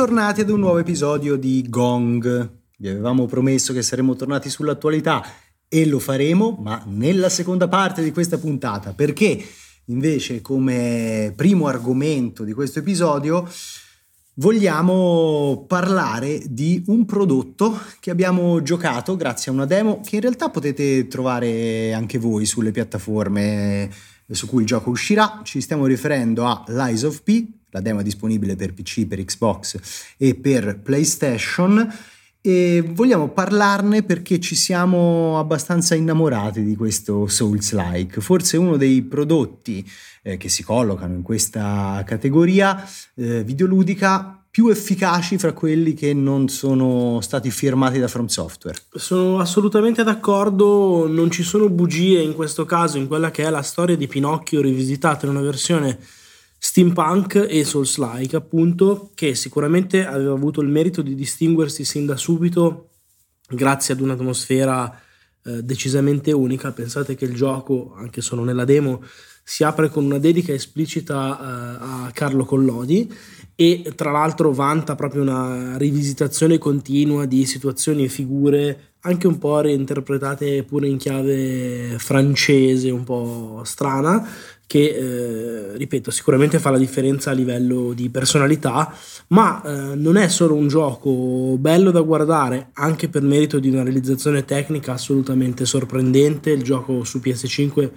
Bentornati 0.00 0.40
ad 0.40 0.48
un 0.48 0.60
nuovo 0.60 0.78
episodio 0.78 1.36
di 1.36 1.66
Gong. 1.68 2.50
Vi 2.78 2.88
avevamo 2.88 3.26
promesso 3.26 3.74
che 3.74 3.82
saremmo 3.82 4.16
tornati 4.16 4.48
sull'attualità 4.48 5.22
e 5.68 5.86
lo 5.86 5.98
faremo, 5.98 6.56
ma 6.58 6.82
nella 6.86 7.28
seconda 7.28 7.68
parte 7.68 8.02
di 8.02 8.10
questa 8.10 8.38
puntata, 8.38 8.94
perché 8.94 9.38
invece 9.84 10.40
come 10.40 11.34
primo 11.36 11.66
argomento 11.66 12.44
di 12.44 12.54
questo 12.54 12.78
episodio 12.78 13.46
vogliamo 14.36 15.66
parlare 15.68 16.44
di 16.46 16.82
un 16.86 17.04
prodotto 17.04 17.78
che 18.00 18.10
abbiamo 18.10 18.62
giocato 18.62 19.16
grazie 19.16 19.52
a 19.52 19.54
una 19.54 19.66
demo 19.66 20.00
che 20.02 20.14
in 20.14 20.22
realtà 20.22 20.48
potete 20.48 21.08
trovare 21.08 21.92
anche 21.92 22.16
voi 22.16 22.46
sulle 22.46 22.70
piattaforme 22.70 23.90
su 24.30 24.46
cui 24.46 24.62
il 24.62 24.66
gioco 24.66 24.88
uscirà. 24.88 25.42
Ci 25.42 25.60
stiamo 25.60 25.84
riferendo 25.84 26.46
a 26.46 26.64
Lies 26.68 27.02
of 27.02 27.20
P, 27.22 27.58
la 27.70 27.80
demo 27.80 28.00
è 28.00 28.02
disponibile 28.02 28.56
per 28.56 28.74
PC, 28.74 29.06
per 29.06 29.24
Xbox 29.24 29.78
e 30.16 30.34
per 30.34 30.80
PlayStation 30.80 31.88
e 32.42 32.82
vogliamo 32.86 33.28
parlarne 33.28 34.02
perché 34.02 34.40
ci 34.40 34.54
siamo 34.54 35.38
abbastanza 35.38 35.94
innamorati 35.94 36.64
di 36.64 36.74
questo 36.74 37.26
Souls-like, 37.26 38.20
forse 38.20 38.56
uno 38.56 38.76
dei 38.76 39.02
prodotti 39.02 39.86
eh, 40.22 40.38
che 40.38 40.48
si 40.48 40.62
collocano 40.62 41.14
in 41.14 41.22
questa 41.22 42.02
categoria 42.06 42.82
eh, 43.14 43.44
videoludica 43.44 44.42
più 44.50 44.68
efficaci 44.68 45.38
fra 45.38 45.52
quelli 45.52 45.94
che 45.94 46.12
non 46.12 46.48
sono 46.48 47.20
stati 47.20 47.50
firmati 47.50 48.00
da 48.00 48.08
From 48.08 48.26
Software. 48.26 48.78
Sono 48.94 49.38
assolutamente 49.38 50.02
d'accordo, 50.02 51.06
non 51.06 51.30
ci 51.30 51.44
sono 51.44 51.68
bugie 51.68 52.20
in 52.20 52.34
questo 52.34 52.64
caso 52.64 52.98
in 52.98 53.06
quella 53.06 53.30
che 53.30 53.44
è 53.44 53.50
la 53.50 53.62
storia 53.62 53.96
di 53.96 54.08
Pinocchio 54.08 54.60
rivisitata 54.60 55.26
in 55.26 55.32
una 55.32 55.42
versione 55.42 55.98
steampunk 56.62 57.46
e 57.48 57.64
Souls-like, 57.64 58.36
appunto, 58.36 59.10
che 59.14 59.34
sicuramente 59.34 60.04
aveva 60.04 60.34
avuto 60.34 60.60
il 60.60 60.68
merito 60.68 61.00
di 61.00 61.14
distinguersi 61.14 61.86
sin 61.86 62.04
da 62.04 62.16
subito 62.16 62.90
grazie 63.48 63.94
ad 63.94 64.00
un'atmosfera 64.00 65.00
eh, 65.42 65.62
decisamente 65.62 66.32
unica. 66.32 66.70
Pensate 66.70 67.14
che 67.14 67.24
il 67.24 67.34
gioco, 67.34 67.94
anche 67.96 68.20
solo 68.20 68.44
nella 68.44 68.66
demo, 68.66 69.02
si 69.42 69.64
apre 69.64 69.88
con 69.88 70.04
una 70.04 70.18
dedica 70.18 70.52
esplicita 70.52 71.38
eh, 71.40 72.06
a 72.06 72.10
Carlo 72.12 72.44
Collodi 72.44 73.10
e 73.54 73.92
tra 73.96 74.10
l'altro 74.10 74.52
vanta 74.52 74.94
proprio 74.94 75.22
una 75.22 75.78
rivisitazione 75.78 76.58
continua 76.58 77.24
di 77.24 77.46
situazioni 77.46 78.04
e 78.04 78.08
figure 78.08 78.94
anche 79.00 79.26
un 79.26 79.38
po' 79.38 79.60
reinterpretate 79.60 80.62
pure 80.64 80.88
in 80.88 80.98
chiave 80.98 81.98
francese, 81.98 82.90
un 82.90 83.04
po' 83.04 83.62
strana, 83.64 84.28
che 84.70 85.72
eh, 85.72 85.76
ripeto 85.76 86.12
sicuramente 86.12 86.60
fa 86.60 86.70
la 86.70 86.78
differenza 86.78 87.32
a 87.32 87.34
livello 87.34 87.92
di 87.92 88.08
personalità 88.08 88.94
ma 89.30 89.60
eh, 89.62 89.96
non 89.96 90.16
è 90.16 90.28
solo 90.28 90.54
un 90.54 90.68
gioco 90.68 91.56
bello 91.58 91.90
da 91.90 92.00
guardare 92.02 92.68
anche 92.74 93.08
per 93.08 93.22
merito 93.22 93.58
di 93.58 93.68
una 93.68 93.82
realizzazione 93.82 94.44
tecnica 94.44 94.92
assolutamente 94.92 95.64
sorprendente. 95.64 96.50
Il 96.50 96.62
gioco 96.62 97.02
su 97.02 97.18
PS5 97.18 97.90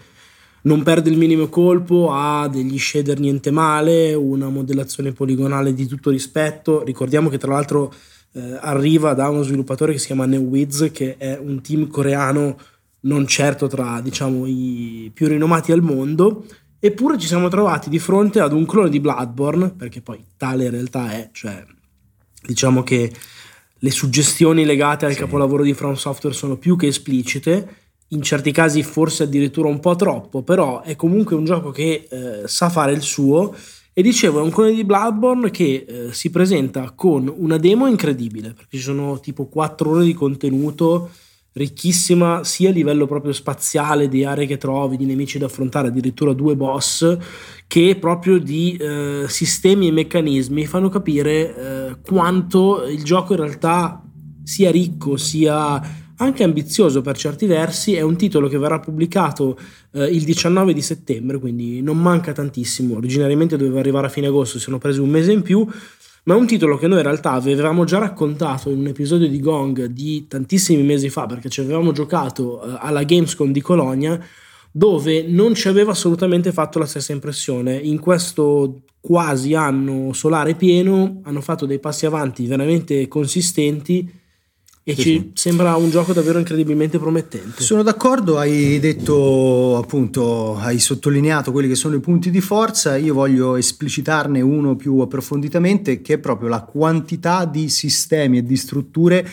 non 0.64 0.82
perde 0.82 1.12
il 1.12 1.18
minimo 1.20 1.48
colpo 1.48 2.10
ha 2.12 2.48
degli 2.48 2.80
shader 2.80 3.20
niente 3.20 3.52
male 3.52 4.16
una 4.16 4.50
modellazione 4.50 5.12
poligonale 5.12 5.76
di 5.76 5.86
tutto 5.86 6.10
rispetto. 6.10 6.84
Ricordiamo 6.84 7.30
che 7.30 7.38
tra 7.38 7.52
l'altro 7.52 7.94
eh, 8.32 8.58
arriva 8.60 9.14
da 9.14 9.30
uno 9.30 9.44
sviluppatore 9.44 9.92
che 9.92 10.00
si 10.00 10.08
chiama 10.08 10.26
NeoWiz 10.26 10.90
che 10.92 11.18
è 11.18 11.38
un 11.40 11.62
team 11.62 11.86
coreano 11.86 12.58
non 13.04 13.28
certo 13.28 13.68
tra 13.68 14.00
diciamo 14.02 14.46
i 14.46 15.12
più 15.14 15.28
rinomati 15.28 15.72
al 15.72 15.82
mondo 15.82 16.46
Eppure 16.86 17.18
ci 17.18 17.28
siamo 17.28 17.48
trovati 17.48 17.90
di 17.90 17.98
fronte 17.98 18.42
ad 18.42 18.52
un 18.52 18.66
clone 18.66 18.90
di 18.90 19.00
Bloodborne, 19.00 19.70
perché 19.70 20.02
poi 20.02 20.22
tale 20.36 20.66
in 20.66 20.72
realtà 20.72 21.12
è, 21.12 21.30
cioè 21.32 21.64
diciamo 22.46 22.84
che 22.84 23.10
le 23.74 23.90
suggestioni 23.90 24.66
legate 24.66 25.06
al 25.06 25.14
sì. 25.14 25.20
capolavoro 25.20 25.64
di 25.64 25.74
From 25.74 25.94
Software 25.94 26.36
sono 26.36 26.58
più 26.58 26.76
che 26.76 26.88
esplicite, 26.88 27.76
in 28.10 28.22
certi 28.22 28.52
casi 28.52 28.84
forse 28.84 29.24
addirittura 29.24 29.70
un 29.70 29.80
po' 29.80 29.96
troppo, 29.96 30.44
però 30.44 30.82
è 30.82 30.98
comunque 30.98 31.38
un 31.38 31.46
gioco 31.46 31.72
che 31.72 32.06
eh, 32.10 32.42
sa 32.50 32.68
fare 32.68 32.92
il 32.92 33.02
suo 33.02 33.56
e 33.94 34.02
dicevo 34.02 34.40
è 34.40 34.44
un 34.44 34.52
clone 34.52 34.74
di 34.74 34.84
Bloodborne 34.84 35.52
che 35.52 35.86
eh, 35.88 36.14
si 36.14 36.32
presenta 36.32 36.92
con 36.92 37.34
una 37.34 37.56
demo 37.56 37.88
incredibile, 37.88 38.50
perché 38.50 38.76
ci 38.76 38.84
sono 38.84 39.22
tipo 39.22 39.46
4 39.46 39.90
ore 39.90 40.04
di 40.04 40.14
contenuto 40.14 41.12
ricchissima 41.54 42.44
sia 42.44 42.70
a 42.70 42.74
livello 42.74 43.06
proprio 43.06 43.32
spaziale 43.32 44.08
di 44.08 44.24
aree 44.24 44.48
che 44.48 44.58
trovi, 44.58 44.98
di 44.98 45.06
nemici 45.06 45.38
da 45.38 45.46
affrontare, 45.46 45.88
addirittura 45.88 46.34
due 46.34 46.56
boss, 46.56 47.18
che 47.68 47.98
proprio 48.00 48.40
di 48.40 48.76
eh, 48.76 49.26
sistemi 49.28 49.88
e 49.88 49.92
meccanismi 49.92 50.66
fanno 50.66 50.90
capire 50.90 51.56
eh, 51.56 51.98
quanto 52.02 52.86
il 52.86 53.04
gioco 53.04 53.34
in 53.34 53.40
realtà 53.40 54.04
sia 54.44 54.72
ricco, 54.72 55.16
sia 55.16 56.02
anche 56.16 56.44
ambizioso 56.44 57.02
per 57.02 57.18
certi 57.18 57.46
versi. 57.46 57.94
È 57.94 58.02
un 58.02 58.16
titolo 58.16 58.48
che 58.48 58.58
verrà 58.58 58.80
pubblicato 58.80 59.58
eh, 59.92 60.06
il 60.06 60.24
19 60.24 60.74
di 60.74 60.82
settembre, 60.82 61.40
quindi 61.40 61.82
non 61.82 61.98
manca 62.00 62.32
tantissimo. 62.32 62.96
Originariamente 62.96 63.58
doveva 63.58 63.80
arrivare 63.80 64.08
a 64.08 64.10
fine 64.10 64.28
agosto, 64.28 64.58
si 64.58 64.64
sono 64.64 64.78
presi 64.78 65.00
un 65.00 65.10
mese 65.10 65.32
in 65.32 65.42
più 65.42 65.68
ma 66.24 66.36
è 66.36 66.38
un 66.38 66.48
titolo 66.48 66.78
che 66.78 66.88
noi 66.88 66.98
in 67.00 67.04
realtà 67.04 67.32
avevamo 67.32 67.84
già 67.84 67.98
raccontato 67.98 68.70
in 68.70 68.80
un 68.80 68.88
episodio 68.88 69.28
di 69.28 69.40
Gong 69.40 69.86
di 69.86 70.26
tantissimi 70.28 70.82
mesi 70.84 71.10
fa, 71.10 71.26
perché 71.26 71.50
ci 71.50 71.60
avevamo 71.62 71.92
giocato 71.92 72.64
eh, 72.64 72.78
alla 72.80 73.04
Gamescom 73.04 73.52
di 73.52 73.62
Colonia, 73.62 74.20
dove 74.72 75.24
non 75.28 75.54
ci 75.54 75.68
aveva 75.68 75.92
assolutamente 75.92 76.52
fatto 76.52 76.80
la 76.80 76.86
stessa 76.86 77.12
impressione. 77.12 77.76
In 77.76 78.00
questo 78.00 78.84
quasi 79.02 79.54
anno 79.54 80.14
solare 80.14 80.56
pieno 80.56 81.20
hanno 81.24 81.42
fatto 81.42 81.66
dei 81.66 81.80
passi 81.80 82.06
avanti 82.06 82.48
veramente 82.48 83.08
consistenti 83.10 84.22
e 84.86 84.96
sì, 84.96 85.02
ci 85.02 85.02
sì. 85.02 85.32
sembra 85.34 85.76
un 85.78 85.90
gioco 85.90 86.12
davvero 86.12 86.40
incredibilmente 86.40 87.00
promettente. 87.00 87.62
Sono 87.64 87.84
d'accordo, 87.84 88.38
hai 88.38 88.80
detto 88.80 89.78
appunto, 89.78 90.58
hai 90.58 90.78
sottolineato 90.80 91.54
quelli 91.54 91.70
che 91.70 91.76
sono 91.76 91.96
i 91.96 92.02
punti 92.02 92.30
di 92.30 92.42
forza, 92.42 92.98
io 92.98 93.14
voglio 93.14 93.56
esplicitarne 93.56 94.42
uno 94.42 94.76
più 94.76 95.00
approfonditamente 95.00 96.02
che 96.02 96.16
è 96.16 96.18
proprio 96.18 96.50
la 96.50 96.62
quantità 96.62 97.46
di 97.46 97.70
sistemi 97.70 98.40
e 98.40 98.44
di 98.44 98.58
strutture 98.58 99.26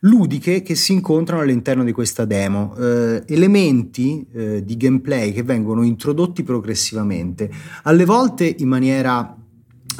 ludiche 0.00 0.62
che 0.62 0.74
si 0.74 0.92
incontrano 0.92 1.42
all'interno 1.42 1.84
di 1.84 1.92
questa 1.92 2.24
demo, 2.24 2.74
eh, 2.76 3.22
elementi 3.26 4.26
eh, 4.32 4.64
di 4.64 4.76
gameplay 4.76 5.32
che 5.32 5.42
vengono 5.42 5.82
introdotti 5.82 6.42
progressivamente, 6.42 7.50
alle 7.82 8.04
volte 8.04 8.54
in 8.58 8.68
maniera 8.68 9.36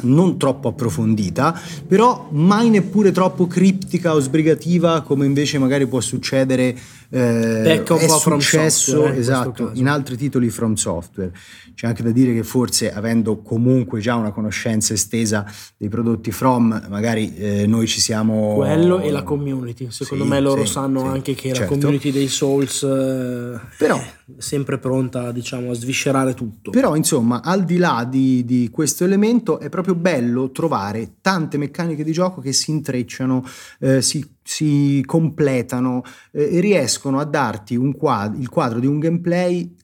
non 0.01 0.37
troppo 0.37 0.69
approfondita, 0.69 1.59
però 1.87 2.27
mai 2.31 2.69
neppure 2.69 3.11
troppo 3.11 3.47
criptica 3.47 4.13
o 4.13 4.19
sbrigativa 4.19 5.01
come 5.01 5.25
invece 5.25 5.57
magari 5.57 5.87
può 5.87 5.99
succedere 5.99 6.77
eh, 7.09 7.83
è 7.83 8.07
successo 8.07 9.05
eh, 9.05 9.17
esatto, 9.17 9.71
in 9.73 9.87
altri 9.87 10.17
titoli 10.17 10.49
from 10.49 10.73
software. 10.73 11.31
C'è 11.73 11.87
anche 11.87 12.03
da 12.03 12.11
dire 12.11 12.33
che 12.33 12.43
forse 12.43 12.93
avendo 12.93 13.41
comunque 13.41 13.99
già 13.99 14.15
una 14.15 14.31
conoscenza 14.31 14.93
estesa 14.93 15.45
dei 15.77 15.89
prodotti 15.89 16.31
from, 16.31 16.85
magari 16.89 17.35
eh, 17.35 17.67
noi 17.67 17.87
ci 17.87 17.99
siamo... 17.99 18.55
Quello 18.55 18.99
e 18.99 19.11
la 19.11 19.23
community, 19.23 19.87
secondo 19.91 20.23
sì, 20.23 20.29
me 20.29 20.39
loro 20.39 20.65
sì, 20.65 20.71
sanno 20.71 21.01
sì, 21.01 21.07
anche 21.07 21.33
che 21.33 21.53
certo. 21.53 21.73
la 21.73 21.79
community 21.79 22.11
dei 22.11 22.27
Souls 22.27 22.83
eh, 22.83 23.59
Però, 23.77 23.97
è 23.97 24.13
sempre 24.37 24.77
pronta 24.77 25.31
diciamo, 25.31 25.71
a 25.71 25.73
sviscerare 25.73 26.33
tutto. 26.33 26.71
Però 26.71 26.95
insomma, 26.95 27.41
al 27.41 27.65
di 27.65 27.77
là 27.77 28.07
di, 28.09 28.45
di 28.45 28.69
questo 28.71 29.03
elemento 29.03 29.59
è 29.59 29.69
proprio 29.69 29.95
bello 29.95 30.51
trovare 30.51 31.15
tante 31.21 31.57
meccaniche 31.57 32.03
di 32.03 32.11
gioco 32.11 32.41
che 32.41 32.53
si 32.53 32.71
intrecciano, 32.71 33.45
eh, 33.79 34.01
si 34.01 34.34
si 34.47 35.01
completano 35.05 36.03
eh, 36.31 36.57
e 36.57 36.59
riescono 36.59 37.19
a 37.19 37.25
darti 37.25 37.75
quadro, 37.97 38.39
il 38.39 38.47
quadro 38.47 38.79
di 38.79 38.85
un 38.85 38.99
gameplay 38.99 39.75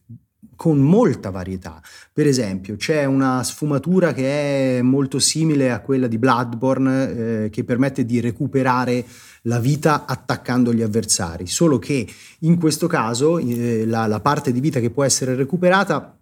con 0.55 0.77
molta 0.77 1.31
varietà. 1.31 1.81
Per 2.13 2.27
esempio, 2.27 2.75
c'è 2.75 3.05
una 3.05 3.41
sfumatura 3.41 4.13
che 4.13 4.77
è 4.77 4.81
molto 4.83 5.17
simile 5.17 5.71
a 5.71 5.81
quella 5.81 6.05
di 6.05 6.19
Bloodborne 6.19 7.45
eh, 7.45 7.49
che 7.49 7.63
permette 7.63 8.05
di 8.05 8.19
recuperare 8.19 9.03
la 9.43 9.59
vita 9.59 10.05
attaccando 10.05 10.71
gli 10.71 10.83
avversari, 10.83 11.47
solo 11.47 11.79
che 11.79 12.07
in 12.41 12.59
questo 12.59 12.85
caso 12.85 13.39
eh, 13.39 13.87
la, 13.87 14.05
la 14.05 14.19
parte 14.19 14.51
di 14.51 14.59
vita 14.59 14.79
che 14.79 14.91
può 14.91 15.03
essere 15.03 15.33
recuperata 15.33 16.15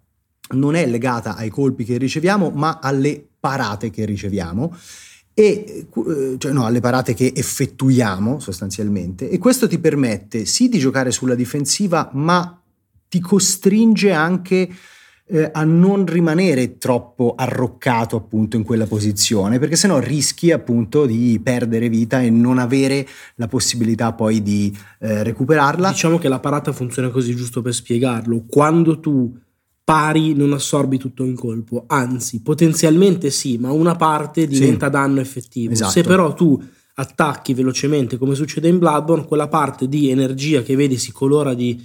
non 0.52 0.74
è 0.74 0.86
legata 0.86 1.36
ai 1.36 1.50
colpi 1.50 1.84
che 1.84 1.98
riceviamo, 1.98 2.48
ma 2.48 2.78
alle 2.80 3.22
parate 3.38 3.90
che 3.90 4.06
riceviamo 4.06 4.74
e 5.32 5.86
eh, 5.88 6.34
cioè 6.38 6.52
no, 6.52 6.66
alle 6.66 6.80
parate 6.80 7.14
che 7.14 7.32
effettuiamo 7.34 8.38
sostanzialmente 8.38 9.28
e 9.30 9.38
questo 9.38 9.68
ti 9.68 9.78
permette 9.78 10.44
sì 10.44 10.68
di 10.68 10.78
giocare 10.78 11.10
sulla 11.10 11.34
difensiva 11.34 12.10
ma 12.12 12.60
ti 13.08 13.20
costringe 13.20 14.12
anche 14.12 14.68
eh, 15.30 15.48
a 15.52 15.64
non 15.64 16.06
rimanere 16.06 16.78
troppo 16.78 17.34
arroccato 17.36 18.16
appunto 18.16 18.56
in 18.56 18.64
quella 18.64 18.86
posizione 18.86 19.58
perché 19.58 19.76
sennò 19.76 19.98
rischi 19.98 20.50
appunto 20.50 21.06
di 21.06 21.40
perdere 21.42 21.88
vita 21.88 22.20
e 22.20 22.30
non 22.30 22.58
avere 22.58 23.06
la 23.36 23.46
possibilità 23.46 24.12
poi 24.12 24.42
di 24.42 24.76
eh, 24.98 25.22
recuperarla. 25.22 25.90
Diciamo 25.90 26.18
che 26.18 26.28
la 26.28 26.40
parata 26.40 26.72
funziona 26.72 27.10
così 27.10 27.34
giusto 27.34 27.62
per 27.62 27.74
spiegarlo. 27.74 28.44
Quando 28.48 28.98
tu 28.98 29.32
pari 29.84 30.34
non 30.34 30.52
assorbi 30.52 30.98
tutto 30.98 31.24
in 31.24 31.34
colpo, 31.34 31.84
anzi 31.86 32.42
potenzialmente 32.42 33.30
sì, 33.30 33.58
ma 33.58 33.72
una 33.72 33.96
parte 33.96 34.46
diventa 34.46 34.86
sì. 34.86 34.92
danno 34.92 35.20
effettivo. 35.20 35.72
Esatto. 35.72 35.90
Se 35.90 36.02
però 36.02 36.32
tu 36.34 36.62
attacchi 36.94 37.54
velocemente 37.54 38.18
come 38.18 38.34
succede 38.34 38.68
in 38.68 38.78
Bloodborne, 38.78 39.24
quella 39.24 39.48
parte 39.48 39.88
di 39.88 40.10
energia 40.10 40.62
che 40.62 40.76
vedi 40.76 40.96
si 40.96 41.12
colora 41.12 41.54
di 41.54 41.82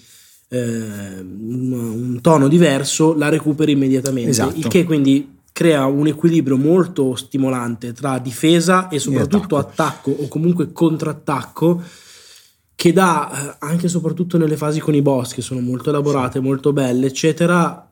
eh, 0.50 0.58
un, 0.60 1.72
un, 1.72 2.22
tono 2.22 2.48
diverso, 2.48 3.16
la 3.16 3.30
recuperi 3.30 3.72
immediatamente. 3.72 4.30
Esatto. 4.32 4.58
Il 4.58 4.68
che 4.68 4.84
quindi 4.84 5.34
crea 5.52 5.86
un 5.86 6.08
equilibrio 6.08 6.58
molto 6.58 7.16
stimolante 7.16 7.94
tra 7.94 8.20
difesa 8.20 8.90
e 8.90 9.00
soprattutto 9.00 9.58
attacco. 9.58 10.12
attacco 10.12 10.12
o 10.12 10.28
comunque 10.28 10.74
contrattacco 10.74 11.82
che 12.76 12.92
dà 12.92 13.32
eh, 13.32 13.56
anche 13.60 13.86
e 13.86 13.90
soprattutto 13.90 14.38
nelle 14.38 14.58
fasi 14.58 14.82
con 14.82 14.94
i 14.94 15.02
boss 15.02 15.34
che 15.34 15.42
sono 15.42 15.62
molto 15.62 15.90
elaborate, 15.90 16.42
molto 16.42 16.74
belle, 16.74 17.08
eccetera, 17.08 17.85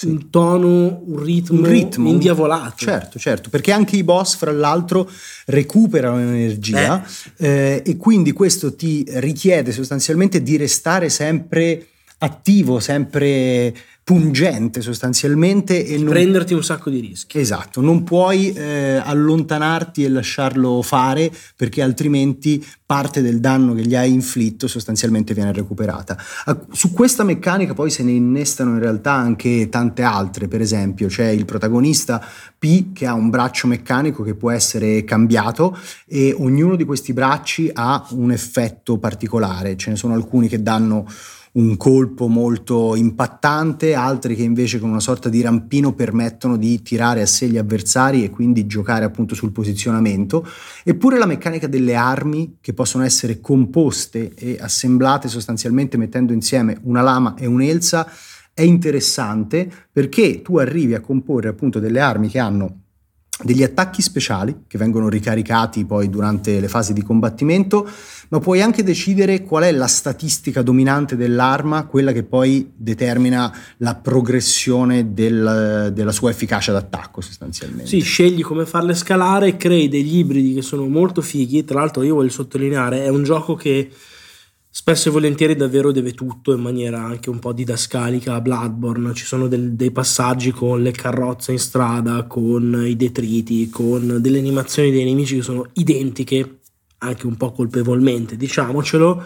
sì. 0.00 0.06
un 0.06 0.30
tono, 0.30 1.02
un 1.04 1.22
ritmo, 1.22 1.58
un 1.58 1.66
ritmo 1.66 2.08
indiavolato. 2.08 2.84
Certo, 2.84 3.18
certo, 3.18 3.50
perché 3.50 3.70
anche 3.70 3.96
i 3.96 4.02
boss, 4.02 4.36
fra 4.36 4.50
l'altro, 4.50 5.10
recuperano 5.46 6.18
energia 6.20 7.04
eh. 7.36 7.46
Eh, 7.46 7.82
e 7.84 7.96
quindi 7.98 8.32
questo 8.32 8.74
ti 8.74 9.04
richiede 9.06 9.72
sostanzialmente 9.72 10.42
di 10.42 10.56
restare 10.56 11.10
sempre 11.10 11.89
attivo, 12.22 12.80
sempre 12.80 13.74
pungente 14.02 14.80
sostanzialmente 14.80 15.86
e 15.86 15.96
non... 15.96 16.08
prenderti 16.08 16.52
un 16.52 16.64
sacco 16.64 16.90
di 16.90 16.98
rischi. 16.98 17.38
Esatto, 17.38 17.80
non 17.80 18.02
puoi 18.02 18.52
eh, 18.52 19.00
allontanarti 19.02 20.02
e 20.02 20.08
lasciarlo 20.08 20.82
fare 20.82 21.30
perché 21.54 21.80
altrimenti 21.80 22.64
parte 22.84 23.22
del 23.22 23.38
danno 23.38 23.72
che 23.72 23.82
gli 23.82 23.94
hai 23.94 24.12
inflitto 24.12 24.66
sostanzialmente 24.66 25.32
viene 25.32 25.52
recuperata. 25.52 26.18
Su 26.72 26.90
questa 26.90 27.22
meccanica 27.22 27.72
poi 27.72 27.88
se 27.88 28.02
ne 28.02 28.10
innestano 28.10 28.72
in 28.72 28.80
realtà 28.80 29.12
anche 29.12 29.68
tante 29.68 30.02
altre, 30.02 30.48
per 30.48 30.60
esempio 30.60 31.06
c'è 31.06 31.28
il 31.28 31.44
protagonista 31.44 32.20
P 32.58 32.92
che 32.92 33.06
ha 33.06 33.14
un 33.14 33.30
braccio 33.30 33.68
meccanico 33.68 34.24
che 34.24 34.34
può 34.34 34.50
essere 34.50 35.04
cambiato 35.04 35.78
e 36.06 36.34
ognuno 36.36 36.74
di 36.74 36.84
questi 36.84 37.12
bracci 37.12 37.70
ha 37.72 38.04
un 38.10 38.32
effetto 38.32 38.98
particolare, 38.98 39.76
ce 39.76 39.90
ne 39.90 39.96
sono 39.96 40.14
alcuni 40.14 40.48
che 40.48 40.60
danno 40.60 41.06
un 41.52 41.76
colpo 41.76 42.28
molto 42.28 42.94
impattante, 42.94 43.94
altri 43.94 44.36
che 44.36 44.42
invece 44.42 44.78
con 44.78 44.90
una 44.90 45.00
sorta 45.00 45.28
di 45.28 45.40
rampino 45.40 45.94
permettono 45.94 46.56
di 46.56 46.80
tirare 46.82 47.22
a 47.22 47.26
sé 47.26 47.48
gli 47.48 47.58
avversari 47.58 48.22
e 48.22 48.30
quindi 48.30 48.66
giocare 48.66 49.04
appunto 49.04 49.34
sul 49.34 49.50
posizionamento, 49.50 50.46
eppure 50.84 51.18
la 51.18 51.26
meccanica 51.26 51.66
delle 51.66 51.96
armi 51.96 52.58
che 52.60 52.72
possono 52.72 53.04
essere 53.04 53.40
composte 53.40 54.32
e 54.34 54.58
assemblate 54.60 55.28
sostanzialmente 55.28 55.96
mettendo 55.96 56.32
insieme 56.32 56.78
una 56.82 57.02
lama 57.02 57.34
e 57.36 57.46
un'elsa 57.46 58.06
è 58.52 58.62
interessante 58.62 59.70
perché 59.90 60.42
tu 60.42 60.58
arrivi 60.58 60.94
a 60.94 61.00
comporre 61.00 61.48
appunto 61.48 61.78
delle 61.78 62.00
armi 62.00 62.28
che 62.28 62.38
hanno 62.38 62.80
degli 63.42 63.62
attacchi 63.62 64.02
speciali 64.02 64.64
che 64.66 64.78
vengono 64.78 65.08
ricaricati 65.08 65.84
poi 65.84 66.10
durante 66.10 66.60
le 66.60 66.68
fasi 66.68 66.92
di 66.92 67.02
combattimento, 67.02 67.88
ma 68.28 68.38
puoi 68.38 68.62
anche 68.62 68.82
decidere 68.82 69.42
qual 69.42 69.64
è 69.64 69.72
la 69.72 69.86
statistica 69.86 70.62
dominante 70.62 71.16
dell'arma, 71.16 71.86
quella 71.86 72.12
che 72.12 72.22
poi 72.22 72.70
determina 72.76 73.52
la 73.78 73.94
progressione 73.96 75.12
del, 75.12 75.90
della 75.92 76.12
sua 76.12 76.30
efficacia 76.30 76.72
d'attacco 76.72 77.20
sostanzialmente. 77.20 77.88
Sì, 77.88 78.00
scegli 78.00 78.42
come 78.42 78.66
farle 78.66 78.94
scalare, 78.94 79.56
crei 79.56 79.88
degli 79.88 80.18
ibridi 80.18 80.54
che 80.54 80.62
sono 80.62 80.86
molto 80.86 81.22
fighi, 81.22 81.64
tra 81.64 81.80
l'altro 81.80 82.02
io 82.02 82.14
voglio 82.14 82.30
sottolineare, 82.30 83.04
è 83.04 83.08
un 83.08 83.24
gioco 83.24 83.54
che 83.54 83.90
spesso 84.80 85.10
e 85.10 85.12
volentieri 85.12 85.56
davvero 85.56 85.92
deve 85.92 86.14
tutto 86.14 86.54
in 86.54 86.60
maniera 86.62 87.02
anche 87.04 87.28
un 87.28 87.38
po' 87.38 87.52
didascalica 87.52 88.32
a 88.32 88.40
Bloodborne, 88.40 89.12
ci 89.12 89.26
sono 89.26 89.46
del, 89.46 89.74
dei 89.74 89.90
passaggi 89.90 90.52
con 90.52 90.80
le 90.80 90.90
carrozze 90.90 91.52
in 91.52 91.58
strada, 91.58 92.24
con 92.24 92.82
i 92.86 92.96
detriti, 92.96 93.68
con 93.68 94.22
delle 94.22 94.38
animazioni 94.38 94.90
dei 94.90 95.04
nemici 95.04 95.36
che 95.36 95.42
sono 95.42 95.66
identiche, 95.74 96.60
anche 96.96 97.26
un 97.26 97.36
po' 97.36 97.52
colpevolmente, 97.52 98.38
diciamocelo. 98.38 99.22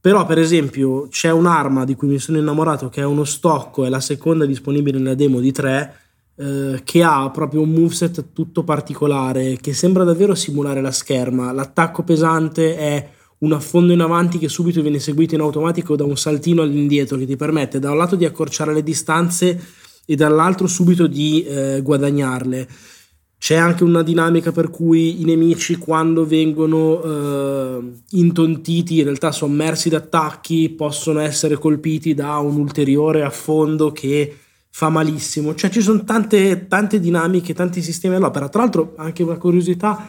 Però, 0.00 0.24
per 0.24 0.38
esempio, 0.38 1.08
c'è 1.08 1.32
un'arma 1.32 1.84
di 1.84 1.96
cui 1.96 2.06
mi 2.06 2.20
sono 2.20 2.38
innamorato 2.38 2.88
che 2.88 3.00
è 3.00 3.04
uno 3.04 3.24
stocco, 3.24 3.84
è 3.84 3.88
la 3.88 3.98
seconda 3.98 4.46
disponibile 4.46 4.98
nella 4.98 5.16
demo 5.16 5.40
di 5.40 5.50
3, 5.50 5.96
eh, 6.36 6.82
che 6.84 7.02
ha 7.02 7.28
proprio 7.30 7.62
un 7.62 7.70
moveset 7.70 8.26
tutto 8.32 8.62
particolare, 8.62 9.56
che 9.60 9.74
sembra 9.74 10.04
davvero 10.04 10.36
simulare 10.36 10.80
la 10.80 10.92
scherma. 10.92 11.50
L'attacco 11.50 12.04
pesante 12.04 12.76
è 12.76 13.16
un 13.38 13.52
affondo 13.52 13.92
in 13.92 14.00
avanti 14.00 14.38
che 14.38 14.48
subito 14.48 14.82
viene 14.82 14.98
seguito 14.98 15.34
in 15.34 15.40
automatico 15.40 15.94
da 15.94 16.04
un 16.04 16.16
saltino 16.16 16.62
all'indietro 16.62 17.16
che 17.16 17.26
ti 17.26 17.36
permette 17.36 17.78
da 17.78 17.90
un 17.90 17.96
lato 17.96 18.16
di 18.16 18.24
accorciare 18.24 18.72
le 18.72 18.82
distanze 18.82 19.60
e 20.04 20.16
dall'altro 20.16 20.66
subito 20.66 21.06
di 21.06 21.44
eh, 21.44 21.80
guadagnarle. 21.82 22.68
C'è 23.38 23.54
anche 23.54 23.84
una 23.84 24.02
dinamica 24.02 24.50
per 24.50 24.68
cui 24.68 25.20
i 25.20 25.24
nemici 25.24 25.76
quando 25.76 26.26
vengono 26.26 27.02
eh, 27.02 27.92
intontiti, 28.10 28.98
in 28.98 29.04
realtà 29.04 29.30
sommersi 29.30 29.88
da 29.88 29.98
attacchi, 29.98 30.70
possono 30.70 31.20
essere 31.20 31.56
colpiti 31.56 32.14
da 32.14 32.38
un 32.38 32.56
ulteriore 32.56 33.22
affondo 33.22 33.92
che 33.92 34.36
fa 34.70 34.88
malissimo. 34.88 35.54
Cioè 35.54 35.70
ci 35.70 35.82
sono 35.82 36.02
tante, 36.02 36.66
tante 36.66 36.98
dinamiche, 36.98 37.54
tanti 37.54 37.80
sistemi 37.80 38.16
all'opera. 38.16 38.48
Tra 38.48 38.62
l'altro 38.62 38.94
anche 38.96 39.22
una 39.22 39.36
curiosità, 39.36 40.08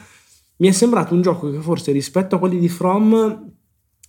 mi 0.60 0.68
è 0.68 0.72
sembrato 0.72 1.14
un 1.14 1.22
gioco 1.22 1.52
che 1.52 1.60
forse 1.60 1.92
rispetto 1.92 2.36
a 2.36 2.40
quelli 2.40 2.60
di 2.60 2.70
From 2.70 3.48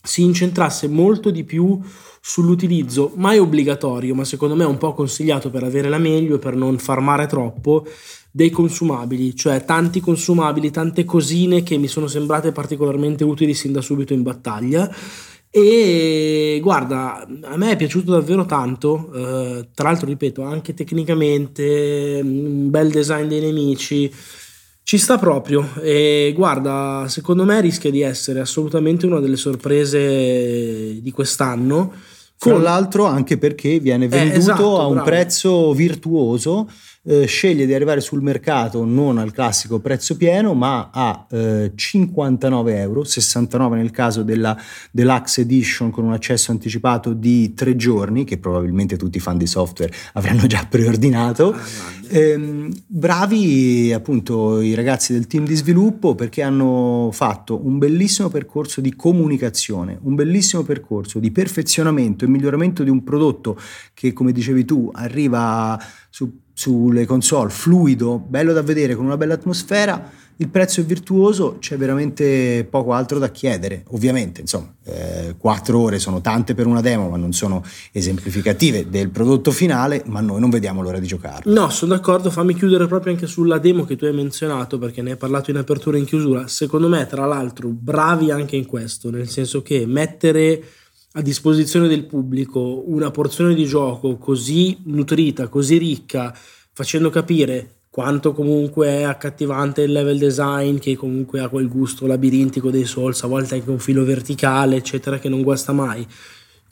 si 0.02 0.22
incentrasse 0.22 0.88
molto 0.88 1.30
di 1.30 1.44
più 1.44 1.78
sull'utilizzo 2.22 3.12
mai 3.16 3.38
obbligatorio, 3.38 4.14
ma 4.14 4.24
secondo 4.24 4.54
me 4.54 4.64
un 4.64 4.78
po' 4.78 4.94
consigliato 4.94 5.50
per 5.50 5.62
avere 5.62 5.88
la 5.88 5.98
meglio 5.98 6.36
e 6.36 6.38
per 6.38 6.54
non 6.54 6.78
farmare 6.78 7.26
troppo 7.26 7.86
dei 8.30 8.50
consumabili, 8.50 9.34
cioè 9.34 9.64
tanti 9.64 10.00
consumabili, 10.00 10.70
tante 10.70 11.04
cosine 11.04 11.62
che 11.62 11.76
mi 11.76 11.88
sono 11.88 12.06
sembrate 12.06 12.52
particolarmente 12.52 13.24
utili 13.24 13.54
sin 13.54 13.72
da 13.72 13.80
subito 13.80 14.12
in 14.12 14.22
battaglia. 14.22 14.92
E 15.52 16.60
guarda, 16.62 17.26
a 17.42 17.56
me 17.56 17.72
è 17.72 17.76
piaciuto 17.76 18.12
davvero 18.12 18.46
tanto, 18.46 19.12
eh, 19.12 19.68
tra 19.74 19.88
l'altro 19.88 20.06
ripeto, 20.06 20.42
anche 20.42 20.74
tecnicamente, 20.74 22.20
un 22.22 22.70
bel 22.70 22.90
design 22.90 23.26
dei 23.26 23.40
nemici, 23.40 24.12
ci 24.90 24.98
sta 24.98 25.18
proprio 25.18 25.70
e 25.80 26.32
guarda, 26.34 27.04
secondo 27.06 27.44
me 27.44 27.60
rischia 27.60 27.92
di 27.92 28.00
essere 28.00 28.40
assolutamente 28.40 29.06
una 29.06 29.20
delle 29.20 29.36
sorprese 29.36 31.00
di 31.00 31.10
quest'anno. 31.12 31.92
Tra 32.36 32.58
l'altro 32.58 33.04
anche 33.04 33.38
perché 33.38 33.78
viene 33.78 34.06
eh, 34.06 34.08
venduto 34.08 34.34
eh, 34.34 34.38
esatto, 34.38 34.80
a 34.80 34.86
un 34.86 34.94
bravo. 34.94 35.08
prezzo 35.08 35.72
virtuoso 35.74 36.68
eh, 37.02 37.24
sceglie 37.24 37.64
di 37.64 37.72
arrivare 37.72 38.02
sul 38.02 38.20
mercato 38.20 38.84
non 38.84 39.16
al 39.16 39.32
classico 39.32 39.78
prezzo 39.80 40.18
pieno 40.18 40.52
ma 40.52 40.90
a 40.92 41.26
eh, 41.30 41.72
59 41.74 42.78
euro, 42.78 43.04
69 43.04 43.76
nel 43.78 43.90
caso 43.90 44.22
della 44.22 44.56
Deluxe 44.90 45.40
Edition 45.42 45.90
con 45.90 46.04
un 46.04 46.12
accesso 46.12 46.50
anticipato 46.50 47.14
di 47.14 47.54
tre 47.54 47.74
giorni 47.74 48.24
che 48.24 48.36
probabilmente 48.36 48.98
tutti 48.98 49.16
i 49.16 49.20
fan 49.20 49.38
di 49.38 49.46
software 49.46 49.92
avranno 50.12 50.46
già 50.46 50.66
preordinato. 50.68 51.56
Eh, 52.08 52.68
bravi 52.86 53.92
appunto 53.94 54.60
i 54.60 54.74
ragazzi 54.74 55.12
del 55.12 55.26
team 55.26 55.46
di 55.46 55.54
sviluppo 55.54 56.14
perché 56.14 56.42
hanno 56.42 57.08
fatto 57.12 57.64
un 57.64 57.78
bellissimo 57.78 58.28
percorso 58.28 58.82
di 58.82 58.94
comunicazione, 58.94 59.98
un 60.02 60.14
bellissimo 60.16 60.64
percorso 60.64 61.18
di 61.18 61.30
perfezionamento 61.30 62.24
e 62.24 62.28
miglioramento 62.28 62.82
di 62.82 62.90
un 62.90 63.02
prodotto 63.02 63.58
che 63.94 64.12
come 64.12 64.32
dicevi 64.32 64.64
tu 64.66 64.90
arriva 64.92 65.80
su 66.10 66.48
sulle 66.60 67.06
console, 67.06 67.48
fluido, 67.48 68.18
bello 68.18 68.52
da 68.52 68.60
vedere, 68.60 68.94
con 68.94 69.06
una 69.06 69.16
bella 69.16 69.32
atmosfera, 69.32 70.10
il 70.36 70.48
prezzo 70.50 70.82
è 70.82 70.84
virtuoso, 70.84 71.56
c'è 71.58 71.78
veramente 71.78 72.66
poco 72.68 72.92
altro 72.92 73.18
da 73.18 73.30
chiedere. 73.30 73.84
Ovviamente, 73.92 74.42
insomma, 74.42 74.70
eh, 74.84 75.34
ore 75.40 75.98
sono 75.98 76.20
tante 76.20 76.54
per 76.54 76.66
una 76.66 76.82
demo, 76.82 77.08
ma 77.08 77.16
non 77.16 77.32
sono 77.32 77.64
esemplificative 77.92 78.90
del 78.90 79.08
prodotto 79.08 79.52
finale, 79.52 80.02
ma 80.04 80.20
noi 80.20 80.38
non 80.38 80.50
vediamo 80.50 80.82
l'ora 80.82 80.98
di 80.98 81.06
giocarlo. 81.06 81.50
No, 81.50 81.70
sono 81.70 81.94
d'accordo, 81.94 82.30
fammi 82.30 82.54
chiudere 82.54 82.86
proprio 82.86 83.14
anche 83.14 83.26
sulla 83.26 83.56
demo 83.56 83.86
che 83.86 83.96
tu 83.96 84.04
hai 84.04 84.12
menzionato, 84.12 84.76
perché 84.78 85.00
ne 85.00 85.12
hai 85.12 85.16
parlato 85.16 85.50
in 85.50 85.56
apertura 85.56 85.96
e 85.96 86.00
in 86.00 86.06
chiusura. 86.06 86.46
Secondo 86.46 86.88
me, 86.88 87.06
tra 87.06 87.24
l'altro, 87.24 87.68
bravi 87.68 88.30
anche 88.30 88.56
in 88.56 88.66
questo, 88.66 89.10
nel 89.10 89.30
senso 89.30 89.62
che 89.62 89.86
mettere 89.86 90.62
a 91.12 91.22
disposizione 91.22 91.88
del 91.88 92.04
pubblico 92.04 92.84
una 92.86 93.10
porzione 93.10 93.54
di 93.54 93.64
gioco 93.64 94.16
così 94.16 94.78
nutrita, 94.84 95.48
così 95.48 95.76
ricca, 95.76 96.36
facendo 96.72 97.10
capire 97.10 97.80
quanto 97.90 98.32
comunque 98.32 98.86
è 98.86 99.02
accattivante 99.02 99.82
il 99.82 99.90
level 99.90 100.16
design, 100.16 100.78
che 100.78 100.94
comunque 100.94 101.40
ha 101.40 101.48
quel 101.48 101.68
gusto 101.68 102.06
labirintico 102.06 102.70
dei 102.70 102.84
Souls, 102.84 103.24
a 103.24 103.26
volte 103.26 103.56
anche 103.56 103.70
un 103.70 103.80
filo 103.80 104.04
verticale, 104.04 104.76
eccetera, 104.76 105.18
che 105.18 105.28
non 105.28 105.42
guasta 105.42 105.72
mai, 105.72 106.06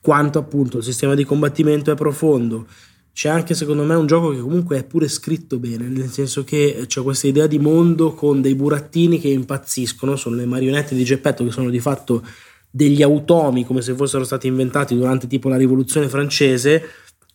quanto 0.01 0.39
appunto 0.39 0.79
il 0.79 0.85
sistema 0.85 1.17
di 1.17 1.25
combattimento 1.25 1.91
è 1.91 1.97
profondo. 1.97 2.67
C'è 3.13 3.29
anche 3.29 3.55
secondo 3.55 3.83
me 3.83 3.97
un 3.97 4.07
gioco 4.07 4.31
che 4.31 4.39
comunque 4.39 4.79
è 4.79 4.85
pure 4.85 5.09
scritto 5.09 5.59
bene, 5.59 5.89
nel 5.89 6.09
senso 6.09 6.45
che 6.45 6.85
c'è 6.87 7.03
questa 7.03 7.27
idea 7.27 7.49
di 7.49 7.59
mondo 7.59 8.15
con 8.15 8.41
dei 8.41 8.55
burattini 8.55 9.19
che 9.19 9.27
impazziscono, 9.27 10.15
sono 10.15 10.37
le 10.37 10.47
marionette 10.47 10.95
di 10.95 11.03
Geppetto 11.03 11.43
che 11.43 11.51
sono 11.51 11.69
di 11.69 11.81
fatto 11.81 12.25
degli 12.71 13.03
automi 13.03 13.65
come 13.65 13.83
se 13.83 13.95
fossero 13.95 14.25
stati 14.25 14.47
inventati 14.47 14.95
durante 14.95 15.27
tipo 15.27 15.49
la 15.49 15.57
rivoluzione 15.57 16.09
francese 16.09 16.83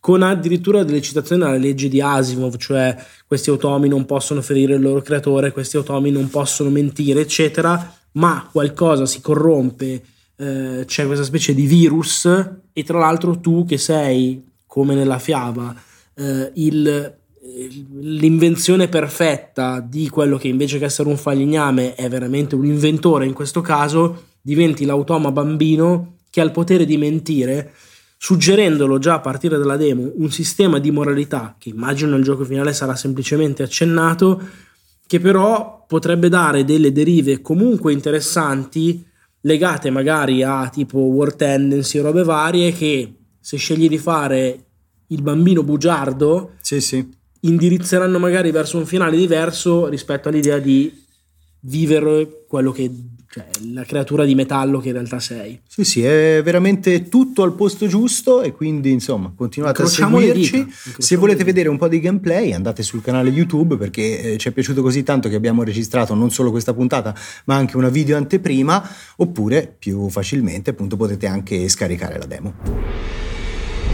con 0.03 0.21
addirittura 0.21 0.83
delle 0.83 1.01
citazioni 1.01 1.43
alla 1.43 1.55
legge 1.55 1.87
di 1.87 2.01
Asimov, 2.01 2.57
cioè 2.57 2.93
questi 3.25 3.49
automi 3.49 3.87
non 3.87 4.05
possono 4.05 4.41
ferire 4.41 4.75
il 4.75 4.81
loro 4.81 5.01
creatore, 5.01 5.53
questi 5.53 5.77
automi 5.77 6.11
non 6.11 6.29
possono 6.29 6.69
mentire, 6.69 7.21
eccetera, 7.21 7.95
ma 8.13 8.49
qualcosa 8.51 9.05
si 9.05 9.21
corrompe, 9.21 10.03
eh, 10.35 10.83
c'è 10.85 11.05
questa 11.05 11.23
specie 11.23 11.53
di 11.53 11.65
virus 11.65 12.25
e 12.73 12.83
tra 12.83 12.99
l'altro 12.99 13.39
tu 13.39 13.63
che 13.63 13.77
sei, 13.77 14.43
come 14.65 14.93
nella 14.93 15.19
fiaba, 15.19 15.73
eh, 16.15 16.51
il, 16.55 17.17
l'invenzione 18.01 18.89
perfetta 18.89 19.79
di 19.79 20.09
quello 20.09 20.37
che 20.37 20.49
invece 20.49 20.79
che 20.79 20.85
essere 20.85 21.07
un 21.07 21.17
falegname 21.17 21.95
è 21.95 22.09
veramente 22.09 22.55
un 22.55 22.65
inventore 22.65 23.25
in 23.25 23.31
questo 23.31 23.61
caso, 23.61 24.31
diventi 24.45 24.83
l'automa 24.83 25.31
bambino 25.31 26.17
che 26.29 26.41
ha 26.41 26.43
il 26.43 26.51
potere 26.51 26.85
di 26.85 26.97
mentire 26.97 27.71
suggerendolo 28.17 28.99
già 28.99 29.15
a 29.15 29.19
partire 29.19 29.57
dalla 29.57 29.77
demo 29.77 30.11
un 30.15 30.31
sistema 30.31 30.79
di 30.79 30.91
moralità 30.91 31.55
che 31.57 31.69
immagino 31.69 32.11
nel 32.11 32.23
gioco 32.23 32.43
finale 32.43 32.73
sarà 32.73 32.95
semplicemente 32.95 33.63
accennato, 33.63 34.41
che 35.07 35.19
però 35.19 35.85
potrebbe 35.87 36.29
dare 36.29 36.65
delle 36.65 36.91
derive 36.91 37.41
comunque 37.41 37.93
interessanti 37.93 39.05
legate 39.41 39.89
magari 39.89 40.43
a 40.43 40.69
tipo 40.69 40.99
war 40.99 41.33
tendency 41.35 41.99
o 41.99 42.03
robe 42.03 42.23
varie 42.23 42.71
che 42.71 43.13
se 43.39 43.57
scegli 43.57 43.89
di 43.89 43.97
fare 43.97 44.65
il 45.07 45.21
bambino 45.21 45.63
bugiardo 45.63 46.53
sì, 46.61 46.79
sì. 46.81 47.05
indirizzeranno 47.41 48.19
magari 48.19 48.51
verso 48.51 48.77
un 48.77 48.85
finale 48.85 49.17
diverso 49.17 49.87
rispetto 49.87 50.29
all'idea 50.29 50.59
di 50.59 50.91
vivere 51.59 52.45
quello 52.47 52.71
che 52.71 52.89
cioè 53.33 53.47
la 53.71 53.83
creatura 53.83 54.25
di 54.25 54.35
metallo 54.35 54.79
che 54.79 54.89
in 54.89 54.93
realtà 54.93 55.19
sei. 55.19 55.59
Sì, 55.67 55.83
sì, 55.83 56.03
è 56.03 56.39
veramente 56.43 57.09
tutto 57.09 57.41
al 57.41 57.55
posto 57.55 57.87
giusto 57.87 58.43
e 58.43 58.51
quindi 58.51 58.91
insomma 58.91 59.33
continuate 59.35 59.81
a 59.81 59.85
seguirci. 59.87 60.67
Se 60.99 61.15
volete 61.15 61.43
vedere 61.43 61.67
un 61.67 61.79
po' 61.79 61.87
di 61.87 61.99
gameplay 61.99 62.53
andate 62.53 62.83
sul 62.83 63.01
canale 63.01 63.31
YouTube 63.31 63.75
perché 63.77 64.33
eh, 64.33 64.37
ci 64.37 64.49
è 64.49 64.51
piaciuto 64.51 64.83
così 64.83 65.01
tanto 65.01 65.29
che 65.29 65.35
abbiamo 65.35 65.63
registrato 65.63 66.13
non 66.13 66.29
solo 66.29 66.51
questa 66.51 66.75
puntata 66.75 67.15
ma 67.45 67.55
anche 67.55 67.75
una 67.75 67.89
video 67.89 68.17
anteprima 68.17 68.87
oppure 69.15 69.75
più 69.79 70.09
facilmente 70.09 70.69
appunto 70.69 70.95
potete 70.95 71.25
anche 71.25 71.67
scaricare 71.69 72.19
la 72.19 72.25
demo. 72.27 72.53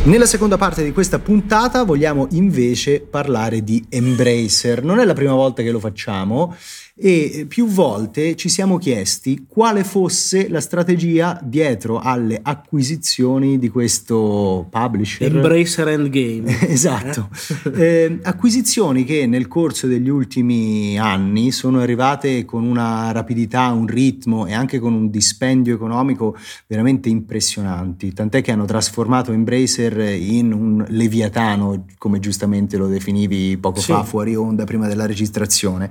Nella 0.04 0.26
seconda 0.26 0.58
parte 0.58 0.84
di 0.84 0.92
questa 0.92 1.20
puntata 1.20 1.84
vogliamo 1.84 2.28
invece 2.32 3.00
parlare 3.02 3.64
di 3.64 3.86
Embracer. 3.90 4.82
Non 4.82 5.00
è 5.00 5.06
la 5.06 5.14
prima 5.14 5.34
volta 5.34 5.62
che 5.62 5.72
lo 5.72 5.80
facciamo 5.80 6.56
e 7.02 7.46
più 7.48 7.66
volte 7.66 8.36
ci 8.36 8.50
siamo 8.50 8.78
chiesti 8.78 9.46
quale 9.48 9.86
fosse 9.86 10.50
la 10.50 10.60
strategia 10.60 11.40
dietro 11.42 12.00
alle 12.00 12.38
acquisizioni 12.42 13.58
di 13.58 13.70
questo 13.70 14.68
publisher. 14.70 15.34
Embracer 15.34 15.88
Endgame. 15.88 16.60
esatto. 16.68 17.30
Eh? 17.74 17.82
Eh, 17.82 18.20
acquisizioni 18.24 19.06
che 19.06 19.26
nel 19.28 19.48
corso 19.48 19.88
degli 19.88 20.10
ultimi 20.10 21.00
anni 21.00 21.52
sono 21.52 21.80
arrivate 21.80 22.44
con 22.44 22.66
una 22.66 23.14
rapidità, 23.14 23.68
un 23.70 23.88
ritmo 23.88 24.46
e 24.46 24.54
anche 24.54 24.80
con 24.80 24.94
un 24.94 25.10
dispendio 25.10 25.76
economico 25.76 26.36
veramente 26.68 27.08
impressionanti, 27.08 28.12
tant'è 28.12 28.42
che 28.42 28.52
hanno 28.52 28.66
trasformato 28.66 29.32
Embracer 29.32 29.98
in 30.00 30.52
un 30.52 30.84
leviatano, 30.90 31.86
come 31.98 32.20
giustamente 32.20 32.76
lo 32.76 32.88
definivi 32.88 33.56
poco 33.56 33.80
sì. 33.80 33.94
fa 33.94 34.04
fuori 34.04 34.36
onda 34.36 34.66
prima 34.66 34.88
della 34.88 35.06
registrazione. 35.06 35.90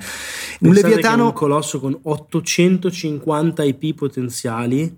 Un 0.60 0.74
leviatano 0.74 0.97
Gaetano... 1.00 1.26
un 1.26 1.32
colosso 1.32 1.80
con 1.80 1.98
850 2.00 3.62
IP 3.62 3.94
potenziali, 3.94 4.96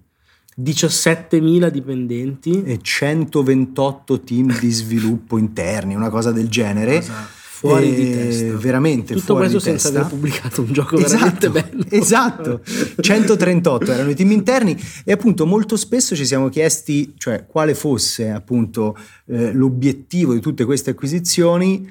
17.000 0.61 1.69
dipendenti 1.69 2.62
e 2.62 2.78
128 2.83 4.21
team 4.21 4.59
di 4.59 4.71
sviluppo 4.71 5.38
interni, 5.38 5.95
una 5.95 6.11
cosa 6.11 6.33
del 6.33 6.49
genere. 6.49 6.99
Esatto. 6.99 7.38
Fuori 7.61 7.95
di 7.95 8.11
testa. 8.11 8.57
Veramente 8.57 9.14
Tutto 9.14 9.37
questo 9.37 9.59
senza 9.59 9.90
testa. 9.90 10.07
aver 10.07 10.12
pubblicato 10.12 10.62
un 10.62 10.73
gioco 10.73 10.97
esatto, 10.97 11.50
veramente 11.50 11.50
bello. 11.50 11.85
Esatto, 11.90 12.62
138 12.99 13.92
erano 13.92 14.09
i 14.09 14.14
team 14.14 14.30
interni 14.30 14.75
e 15.04 15.12
appunto 15.12 15.45
molto 15.45 15.76
spesso 15.76 16.16
ci 16.16 16.25
siamo 16.25 16.49
chiesti 16.49 17.12
cioè, 17.19 17.45
quale 17.47 17.75
fosse 17.75 18.30
appunto 18.30 18.97
eh, 19.26 19.52
l'obiettivo 19.52 20.33
di 20.33 20.40
tutte 20.40 20.64
queste 20.64 20.90
acquisizioni 20.90 21.87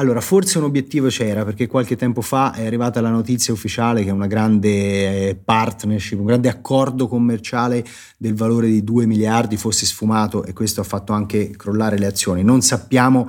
allora, 0.00 0.22
forse 0.22 0.56
un 0.56 0.64
obiettivo 0.64 1.08
c'era 1.08 1.44
perché 1.44 1.66
qualche 1.66 1.94
tempo 1.94 2.22
fa 2.22 2.54
è 2.54 2.64
arrivata 2.64 3.02
la 3.02 3.10
notizia 3.10 3.52
ufficiale 3.52 4.02
che 4.02 4.10
una 4.10 4.26
grande 4.26 5.28
eh, 5.28 5.34
partnership, 5.36 6.18
un 6.18 6.24
grande 6.24 6.48
accordo 6.48 7.06
commerciale 7.06 7.84
del 8.16 8.34
valore 8.34 8.68
di 8.68 8.82
2 8.82 9.04
miliardi 9.04 9.58
fosse 9.58 9.84
sfumato 9.84 10.42
e 10.44 10.54
questo 10.54 10.80
ha 10.80 10.84
fatto 10.84 11.12
anche 11.12 11.50
crollare 11.50 11.98
le 11.98 12.06
azioni. 12.06 12.42
Non 12.42 12.62
sappiamo 12.62 13.28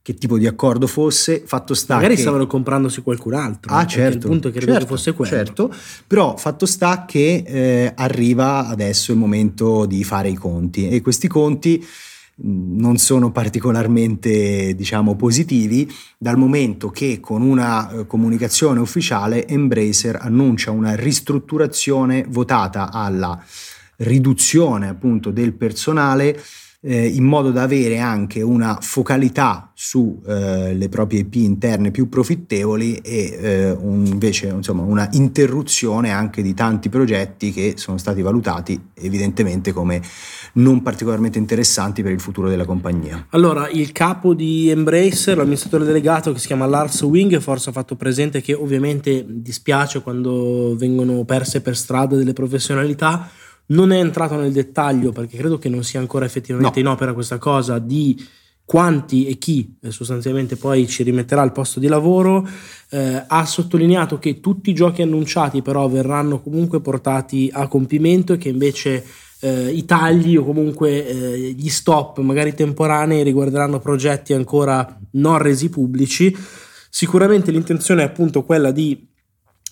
che 0.00 0.14
tipo 0.14 0.38
di 0.38 0.46
accordo 0.46 0.86
fosse, 0.86 1.42
fatto 1.44 1.74
sta 1.74 1.96
Magari 1.96 2.14
che... 2.14 2.22
stavano 2.22 2.46
comprandosi 2.46 3.02
qualcun 3.02 3.34
altro. 3.34 3.74
Ah, 3.74 3.84
certo. 3.84 4.16
Il 4.16 4.32
punto 4.32 4.48
è 4.48 4.52
che 4.52 4.60
certo, 4.60 4.78
che 4.78 4.86
fosse 4.86 5.12
quello. 5.12 5.30
Certo, 5.30 5.74
però 6.06 6.34
fatto 6.38 6.64
sta 6.64 7.04
che 7.04 7.44
eh, 7.46 7.92
arriva 7.94 8.68
adesso 8.68 9.12
il 9.12 9.18
momento 9.18 9.84
di 9.84 10.02
fare 10.02 10.30
i 10.30 10.34
conti 10.34 10.88
e 10.88 11.02
questi 11.02 11.28
conti 11.28 11.84
non 12.38 12.98
sono 12.98 13.30
particolarmente 13.30 14.74
diciamo 14.74 15.16
positivi 15.16 15.90
dal 16.18 16.36
momento 16.36 16.90
che 16.90 17.18
con 17.18 17.40
una 17.40 17.90
eh, 17.90 18.06
comunicazione 18.06 18.80
ufficiale 18.80 19.46
Embracer 19.48 20.18
annuncia 20.20 20.70
una 20.70 20.94
ristrutturazione 20.94 22.26
votata 22.28 22.92
alla 22.92 23.42
riduzione 23.96 24.88
appunto 24.88 25.30
del 25.30 25.54
personale 25.54 26.38
eh, 26.88 27.08
in 27.08 27.24
modo 27.24 27.50
da 27.50 27.62
avere 27.62 27.98
anche 27.98 28.42
una 28.42 28.78
focalità 28.80 29.72
sulle 29.74 30.78
eh, 30.78 30.88
proprie 30.88 31.20
IP 31.20 31.34
interne 31.34 31.90
più 31.90 32.08
profittevoli 32.08 32.94
e 32.98 33.38
eh, 33.40 33.70
un, 33.72 34.06
invece 34.06 34.46
insomma, 34.46 34.82
una 34.82 35.08
interruzione 35.12 36.12
anche 36.12 36.42
di 36.42 36.54
tanti 36.54 36.88
progetti 36.88 37.52
che 37.52 37.74
sono 37.76 37.98
stati 37.98 38.22
valutati 38.22 38.80
evidentemente 38.94 39.72
come 39.72 40.00
non 40.54 40.80
particolarmente 40.82 41.38
interessanti 41.38 42.04
per 42.04 42.12
il 42.12 42.20
futuro 42.20 42.48
della 42.48 42.64
compagnia. 42.64 43.26
Allora, 43.30 43.68
il 43.68 43.90
capo 43.90 44.32
di 44.32 44.70
Embracer, 44.70 45.36
l'amministratore 45.36 45.84
delegato 45.84 46.32
che 46.32 46.38
si 46.38 46.46
chiama 46.46 46.66
Lars 46.66 47.02
Wing, 47.02 47.40
forse 47.40 47.70
ha 47.70 47.72
fatto 47.72 47.96
presente 47.96 48.40
che 48.40 48.54
ovviamente 48.54 49.24
dispiace 49.28 50.02
quando 50.02 50.76
vengono 50.76 51.24
perse 51.24 51.60
per 51.60 51.76
strada 51.76 52.14
delle 52.14 52.32
professionalità 52.32 53.28
non 53.68 53.92
è 53.92 53.98
entrato 53.98 54.36
nel 54.36 54.52
dettaglio 54.52 55.12
perché 55.12 55.36
credo 55.36 55.58
che 55.58 55.68
non 55.68 55.82
sia 55.82 56.00
ancora 56.00 56.24
effettivamente 56.24 56.80
no. 56.80 56.88
in 56.88 56.94
opera 56.94 57.12
questa 57.12 57.38
cosa 57.38 57.78
di 57.78 58.24
quanti 58.64 59.26
e 59.26 59.38
chi 59.38 59.76
eh, 59.80 59.92
sostanzialmente 59.92 60.56
poi 60.56 60.88
ci 60.88 61.04
rimetterà 61.04 61.40
al 61.40 61.52
posto 61.52 61.78
di 61.78 61.86
lavoro, 61.86 62.46
eh, 62.90 63.24
ha 63.26 63.46
sottolineato 63.46 64.18
che 64.18 64.40
tutti 64.40 64.70
i 64.70 64.74
giochi 64.74 65.02
annunciati 65.02 65.62
però 65.62 65.88
verranno 65.88 66.40
comunque 66.42 66.80
portati 66.80 67.48
a 67.52 67.68
compimento 67.68 68.32
e 68.32 68.38
che 68.38 68.48
invece 68.48 69.04
eh, 69.40 69.70
i 69.70 69.84
tagli 69.84 70.36
o 70.36 70.44
comunque 70.44 71.06
eh, 71.06 71.54
gli 71.56 71.68
stop 71.68 72.18
magari 72.18 72.54
temporanei 72.54 73.22
riguarderanno 73.22 73.78
progetti 73.78 74.32
ancora 74.32 74.98
non 75.12 75.38
resi 75.38 75.68
pubblici. 75.68 76.36
Sicuramente 76.90 77.52
l'intenzione 77.52 78.02
è 78.02 78.06
appunto 78.06 78.42
quella 78.42 78.72
di 78.72 79.14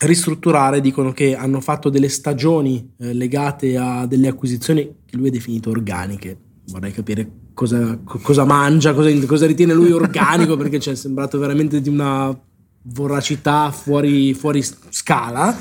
ristrutturare, 0.07 0.81
dicono 0.81 1.13
che 1.13 1.35
hanno 1.35 1.61
fatto 1.61 1.89
delle 1.89 2.09
stagioni 2.09 2.93
eh, 2.99 3.13
legate 3.13 3.77
a 3.77 4.07
delle 4.07 4.29
acquisizioni 4.29 4.97
che 5.05 5.17
lui 5.17 5.29
ha 5.29 5.33
definito 5.33 5.71
organiche. 5.71 6.37
Vorrei 6.67 6.93
capire 6.93 7.29
cosa, 7.55 7.99
cosa 8.03 8.45
mangia, 8.45 8.95
cosa, 8.95 9.11
cosa, 9.27 9.47
ritiene 9.47 9.75
lui 9.75 9.93
organico, 9.93 10.57
perché 10.57 10.81
ci 10.81 10.91
è 10.91 10.95
sembrato 10.95 11.39
veramente 11.39 11.81
di 11.81 11.89
una 11.89 12.37
voracità 12.87 13.71
fuori, 13.71 14.35
fuori 14.35 14.63
scala. 14.91 15.57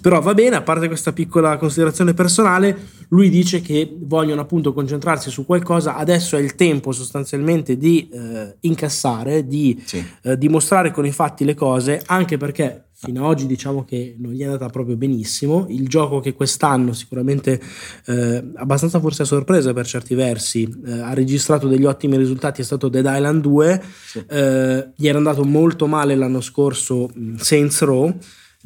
Però 0.00 0.20
va 0.20 0.34
bene, 0.34 0.56
a 0.56 0.62
parte 0.62 0.86
questa 0.86 1.12
piccola 1.12 1.56
considerazione 1.56 2.14
personale, 2.14 2.76
lui 3.08 3.30
dice 3.30 3.60
che 3.60 3.96
vogliono 4.00 4.40
appunto 4.40 4.72
concentrarsi 4.72 5.30
su 5.30 5.46
qualcosa. 5.46 5.96
Adesso 5.96 6.36
è 6.36 6.40
il 6.40 6.54
tempo 6.54 6.92
sostanzialmente 6.92 7.76
di 7.76 8.08
eh, 8.08 8.56
incassare, 8.60 9.46
di 9.46 9.80
sì. 9.84 10.04
eh, 10.22 10.36
dimostrare 10.36 10.90
con 10.90 11.06
i 11.06 11.12
fatti 11.12 11.44
le 11.44 11.54
cose, 11.54 12.02
anche 12.06 12.36
perché 12.36 12.84
fino 13.00 13.20
ad 13.20 13.30
oggi 13.30 13.46
diciamo 13.46 13.84
che 13.84 14.16
non 14.18 14.32
gli 14.32 14.40
è 14.40 14.44
andata 14.44 14.68
proprio 14.68 14.96
benissimo. 14.96 15.66
Il 15.68 15.88
gioco 15.88 16.20
che 16.20 16.34
quest'anno 16.34 16.92
sicuramente 16.92 17.60
eh, 18.06 18.44
abbastanza 18.56 18.98
forse 18.98 19.22
a 19.22 19.26
sorpresa 19.26 19.72
per 19.72 19.86
certi 19.86 20.14
versi 20.14 20.68
eh, 20.84 20.98
ha 20.98 21.14
registrato 21.14 21.68
degli 21.68 21.84
ottimi 21.84 22.16
risultati 22.16 22.60
è 22.60 22.64
stato 22.64 22.88
Dead 22.88 23.06
Island 23.08 23.40
2. 23.40 23.82
Sì. 24.04 24.24
Eh, 24.28 24.90
gli 24.96 25.06
era 25.06 25.18
andato 25.18 25.44
molto 25.44 25.86
male 25.86 26.14
l'anno 26.14 26.40
scorso 26.40 27.08
Saints 27.36 27.80
Row 27.82 28.14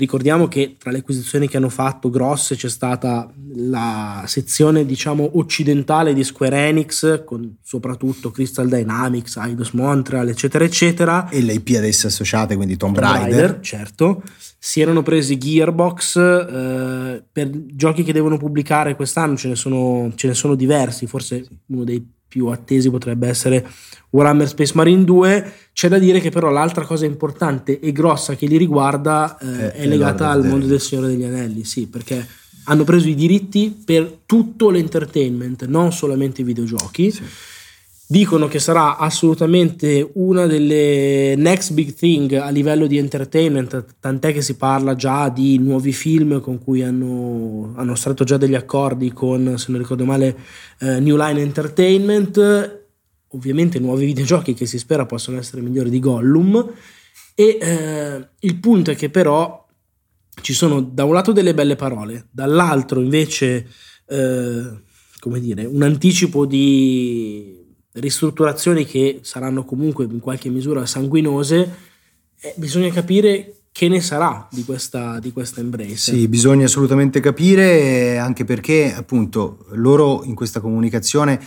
Ricordiamo 0.02 0.48
che 0.48 0.74
tra 0.80 0.90
le 0.90 0.98
acquisizioni 0.98 1.46
che 1.46 1.58
hanno 1.58 1.68
fatto 1.68 2.10
grosse 2.10 2.56
c'è 2.56 2.68
stata 2.68 3.32
la 3.54 4.24
sezione 4.26 4.84
diciamo 4.84 5.38
occidentale 5.38 6.12
di 6.12 6.24
Square 6.24 6.66
Enix 6.66 7.22
con 7.24 7.58
soprattutto 7.62 8.32
Crystal 8.32 8.68
Dynamics, 8.68 9.36
Eidos 9.36 9.70
Montreal 9.70 10.28
eccetera 10.28 10.64
eccetera. 10.64 11.28
E 11.28 11.40
le 11.40 11.52
IP 11.52 11.76
ad 11.76 11.84
esse 11.84 12.08
associate 12.08 12.56
quindi 12.56 12.76
Tomb, 12.76 12.96
Tomb 12.96 13.06
Raider. 13.06 13.30
Raider 13.30 13.60
certo. 13.60 14.24
Si 14.58 14.80
erano 14.80 15.04
presi 15.04 15.38
Gearbox 15.38 16.16
eh, 16.16 17.22
per 17.30 17.50
giochi 17.66 18.02
che 18.02 18.12
devono 18.12 18.38
pubblicare 18.38 18.96
quest'anno 18.96 19.36
ce 19.36 19.46
ne 19.46 19.54
sono, 19.54 20.10
ce 20.16 20.26
ne 20.26 20.34
sono 20.34 20.56
diversi 20.56 21.06
forse 21.06 21.46
uno 21.66 21.84
dei 21.84 22.04
più 22.32 22.46
attesi 22.46 22.88
potrebbe 22.88 23.28
essere 23.28 23.62
Warhammer 24.08 24.48
Space 24.48 24.72
Marine 24.74 25.04
2. 25.04 25.52
C'è 25.74 25.88
da 25.88 25.98
dire 25.98 26.18
che 26.18 26.30
però 26.30 26.48
l'altra 26.48 26.86
cosa 26.86 27.04
importante 27.04 27.78
e 27.78 27.92
grossa 27.92 28.36
che 28.36 28.46
li 28.46 28.56
riguarda 28.56 29.36
eh, 29.36 29.72
è, 29.72 29.82
è 29.82 29.86
legata 29.86 30.30
al 30.30 30.46
mondo 30.46 30.64
del 30.64 30.80
Signore 30.80 31.08
degli 31.08 31.24
Anelli, 31.24 31.64
sì, 31.64 31.88
perché 31.88 32.26
hanno 32.64 32.84
preso 32.84 33.08
i 33.08 33.14
diritti 33.14 33.82
per 33.84 34.20
tutto 34.24 34.70
l'entertainment, 34.70 35.66
non 35.66 35.92
solamente 35.92 36.40
i 36.40 36.44
videogiochi. 36.44 37.10
Sì. 37.10 37.22
Dicono 38.12 38.46
che 38.46 38.58
sarà 38.58 38.98
assolutamente 38.98 40.10
una 40.16 40.44
delle 40.44 41.34
next 41.34 41.72
big 41.72 41.94
thing 41.94 42.34
a 42.34 42.50
livello 42.50 42.86
di 42.86 42.98
entertainment, 42.98 43.96
tant'è 44.00 44.34
che 44.34 44.42
si 44.42 44.56
parla 44.56 44.94
già 44.94 45.30
di 45.30 45.56
nuovi 45.56 45.94
film 45.94 46.42
con 46.42 46.62
cui 46.62 46.82
hanno, 46.82 47.72
hanno 47.74 47.94
stretto 47.94 48.24
già 48.24 48.36
degli 48.36 48.54
accordi 48.54 49.10
con, 49.12 49.54
se 49.56 49.70
non 49.70 49.80
ricordo 49.80 50.04
male, 50.04 50.36
eh, 50.80 51.00
New 51.00 51.16
Line 51.16 51.40
Entertainment, 51.40 52.82
ovviamente 53.28 53.78
nuovi 53.78 54.04
videogiochi 54.04 54.52
che 54.52 54.66
si 54.66 54.78
spera 54.78 55.06
possano 55.06 55.38
essere 55.38 55.62
migliori 55.62 55.88
di 55.88 55.98
Gollum. 55.98 56.70
E 57.34 57.58
eh, 57.58 58.28
il 58.40 58.56
punto 58.56 58.90
è 58.90 58.94
che 58.94 59.08
però 59.08 59.66
ci 60.42 60.52
sono 60.52 60.82
da 60.82 61.04
un 61.04 61.14
lato 61.14 61.32
delle 61.32 61.54
belle 61.54 61.76
parole, 61.76 62.26
dall'altro 62.30 63.00
invece, 63.00 63.66
eh, 64.06 64.82
come 65.18 65.40
dire, 65.40 65.64
un 65.64 65.80
anticipo 65.80 66.44
di 66.44 67.60
ristrutturazioni 67.94 68.84
che 68.84 69.20
saranno 69.22 69.64
comunque 69.64 70.04
in 70.04 70.20
qualche 70.20 70.48
misura 70.48 70.86
sanguinose, 70.86 71.76
eh, 72.40 72.54
bisogna 72.56 72.90
capire 72.90 73.56
che 73.72 73.88
ne 73.88 74.00
sarà 74.00 74.46
di 74.50 74.64
questa, 74.64 75.18
di 75.18 75.32
questa 75.32 75.60
embrace. 75.60 75.96
Sì, 75.96 76.28
bisogna 76.28 76.66
assolutamente 76.66 77.20
capire, 77.20 78.18
anche 78.18 78.44
perché 78.44 78.94
appunto 78.94 79.66
loro 79.70 80.22
in 80.24 80.34
questa 80.34 80.60
comunicazione 80.60 81.40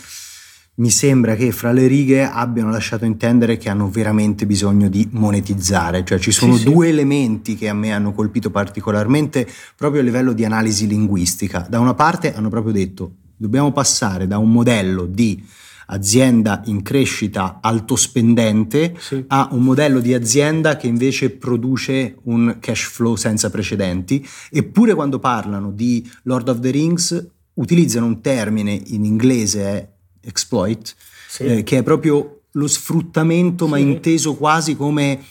mi 0.78 0.90
sembra 0.90 1.36
che 1.36 1.52
fra 1.52 1.72
le 1.72 1.86
righe 1.86 2.22
abbiano 2.22 2.70
lasciato 2.70 3.04
intendere 3.04 3.56
che 3.56 3.70
hanno 3.70 3.88
veramente 3.88 4.44
bisogno 4.44 4.88
di 4.88 5.08
monetizzare, 5.12 6.04
cioè 6.04 6.18
ci 6.18 6.32
sono 6.32 6.56
sì, 6.56 6.64
due 6.64 6.86
sì. 6.86 6.92
elementi 6.92 7.54
che 7.54 7.68
a 7.68 7.74
me 7.74 7.92
hanno 7.92 8.12
colpito 8.12 8.50
particolarmente 8.50 9.48
proprio 9.74 10.02
a 10.02 10.04
livello 10.04 10.32
di 10.32 10.44
analisi 10.44 10.86
linguistica. 10.86 11.66
Da 11.70 11.78
una 11.78 11.94
parte 11.94 12.34
hanno 12.34 12.50
proprio 12.50 12.72
detto 12.72 13.12
dobbiamo 13.36 13.72
passare 13.72 14.26
da 14.26 14.38
un 14.38 14.50
modello 14.50 15.06
di 15.06 15.42
azienda 15.86 16.62
in 16.66 16.82
crescita 16.82 17.58
alto 17.60 17.96
spendente 17.96 18.94
sì. 18.98 19.24
a 19.28 19.48
un 19.52 19.62
modello 19.62 20.00
di 20.00 20.14
azienda 20.14 20.76
che 20.76 20.86
invece 20.86 21.30
produce 21.30 22.16
un 22.24 22.56
cash 22.60 22.84
flow 22.84 23.16
senza 23.16 23.50
precedenti, 23.50 24.26
eppure 24.50 24.94
quando 24.94 25.18
parlano 25.18 25.70
di 25.70 26.08
Lord 26.22 26.48
of 26.48 26.60
the 26.60 26.70
Rings 26.70 27.26
utilizzano 27.54 28.06
un 28.06 28.20
termine 28.20 28.80
in 28.86 29.04
inglese 29.04 29.92
exploit, 30.20 30.94
sì. 31.28 31.44
eh, 31.44 31.62
che 31.62 31.78
è 31.78 31.82
proprio 31.82 32.42
lo 32.52 32.66
sfruttamento, 32.66 33.64
sì. 33.66 33.70
ma 33.70 33.78
inteso 33.78 34.34
quasi 34.34 34.76
come 34.76 35.22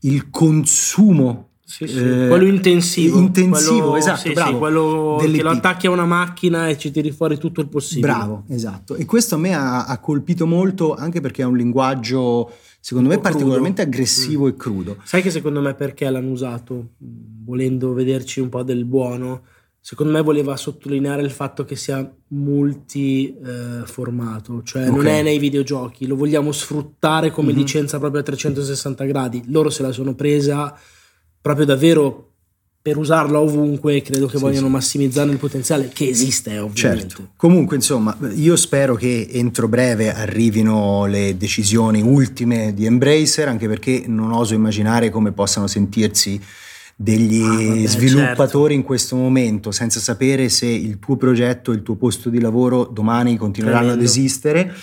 il 0.00 0.30
consumo. 0.30 1.50
Sì, 1.72 1.84
eh, 1.84 2.26
quello 2.28 2.44
intensivo. 2.44 3.18
Intensivo, 3.18 3.92
quello, 3.92 3.96
esatto, 3.96 4.30
bravo. 4.32 4.58
quello 4.58 5.16
che 5.18 5.42
lo 5.42 5.48
attacchi 5.48 5.86
a 5.86 5.90
una 5.90 6.04
macchina 6.04 6.68
e 6.68 6.76
ci 6.76 6.90
tiri 6.90 7.10
fuori 7.12 7.38
tutto 7.38 7.62
il 7.62 7.68
possibile. 7.68 8.12
Bravo, 8.12 8.44
esatto. 8.48 8.94
E 8.94 9.06
questo 9.06 9.36
a 9.36 9.38
me 9.38 9.54
ha, 9.54 9.86
ha 9.86 9.98
colpito 9.98 10.46
molto 10.46 10.94
anche 10.94 11.22
perché 11.22 11.40
è 11.40 11.46
un 11.46 11.56
linguaggio 11.56 12.52
secondo 12.78 13.08
me 13.08 13.18
particolarmente 13.18 13.80
aggressivo 13.80 14.44
mm. 14.44 14.48
e 14.48 14.54
crudo. 14.54 14.98
Sai 15.02 15.22
che 15.22 15.30
secondo 15.30 15.62
me 15.62 15.72
perché 15.72 16.10
l'hanno 16.10 16.30
usato? 16.30 16.88
Volendo 16.98 17.94
vederci 17.94 18.40
un 18.40 18.50
po' 18.50 18.62
del 18.62 18.84
buono 18.84 19.44
secondo 19.80 20.12
me 20.12 20.20
voleva 20.20 20.54
sottolineare 20.56 21.22
il 21.22 21.30
fatto 21.30 21.64
che 21.64 21.74
sia 21.74 22.06
multiformato, 22.28 24.58
eh, 24.58 24.62
cioè 24.62 24.82
okay. 24.82 24.94
non 24.94 25.06
è 25.06 25.22
nei 25.22 25.38
videogiochi, 25.38 26.06
lo 26.06 26.16
vogliamo 26.16 26.52
sfruttare 26.52 27.30
come 27.32 27.48
mm-hmm. 27.48 27.56
licenza 27.56 27.98
proprio 27.98 28.20
a 28.20 28.24
360 28.24 29.04
gradi. 29.06 29.42
Loro 29.46 29.70
se 29.70 29.82
la 29.82 29.90
sono 29.90 30.14
presa 30.14 30.78
proprio 31.42 31.66
davvero 31.66 32.28
per 32.82 32.96
usarla 32.96 33.38
ovunque 33.38 34.02
credo 34.02 34.26
che 34.26 34.38
sì, 34.38 34.42
vogliano 34.42 34.66
sì. 34.66 34.72
massimizzare 34.72 35.30
il 35.30 35.36
potenziale 35.36 35.88
che 35.92 36.08
esiste 36.08 36.58
ovviamente. 36.58 37.08
Certo. 37.08 37.28
Comunque 37.36 37.76
insomma 37.76 38.16
io 38.34 38.56
spero 38.56 38.96
che 38.96 39.28
entro 39.30 39.68
breve 39.68 40.12
arrivino 40.12 41.06
le 41.06 41.36
decisioni 41.36 42.02
ultime 42.02 42.74
di 42.74 42.84
Embracer 42.84 43.46
anche 43.46 43.68
perché 43.68 44.02
non 44.06 44.32
oso 44.32 44.54
immaginare 44.54 45.10
come 45.10 45.30
possano 45.30 45.68
sentirsi 45.68 46.40
degli 46.96 47.40
ah, 47.40 47.46
vabbè, 47.46 47.86
sviluppatori 47.86 48.74
certo. 48.74 48.80
in 48.80 48.82
questo 48.82 49.14
momento 49.14 49.70
senza 49.70 50.00
sapere 50.00 50.48
se 50.48 50.66
il 50.66 50.98
tuo 50.98 51.16
progetto, 51.16 51.70
il 51.70 51.82
tuo 51.82 51.94
posto 51.94 52.30
di 52.30 52.40
lavoro 52.40 52.84
domani 52.84 53.36
continueranno 53.36 53.90
Tremendo. 53.90 54.04
ad 54.04 54.08
esistere. 54.08 54.74